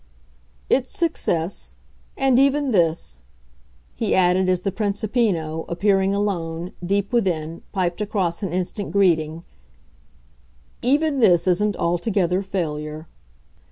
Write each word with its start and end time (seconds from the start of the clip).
"It's 0.67 0.89
success. 0.97 1.75
And 2.17 2.39
even 2.39 2.71
this," 2.71 3.21
he 3.93 4.15
added 4.15 4.49
as 4.49 4.61
the 4.61 4.71
Principino, 4.71 5.63
appearing 5.69 6.15
alone, 6.15 6.71
deep 6.83 7.13
within, 7.13 7.61
piped 7.71 8.01
across 8.01 8.41
an 8.41 8.51
instant 8.51 8.91
greeting 8.91 9.43
"even 10.81 11.19
this 11.19 11.45
isn't 11.45 11.75
altogether 11.75 12.41
failure!" 12.41 13.07